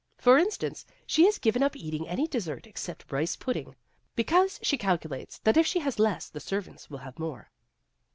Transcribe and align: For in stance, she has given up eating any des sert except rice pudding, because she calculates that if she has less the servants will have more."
For 0.17 0.39
in 0.39 0.49
stance, 0.49 0.83
she 1.05 1.25
has 1.25 1.37
given 1.37 1.61
up 1.61 1.75
eating 1.75 2.07
any 2.07 2.25
des 2.25 2.39
sert 2.41 2.65
except 2.65 3.11
rice 3.11 3.35
pudding, 3.35 3.75
because 4.15 4.57
she 4.63 4.75
calculates 4.75 5.37
that 5.43 5.57
if 5.57 5.67
she 5.67 5.77
has 5.81 5.99
less 5.99 6.27
the 6.27 6.39
servants 6.39 6.89
will 6.89 6.97
have 6.97 7.19
more." 7.19 7.51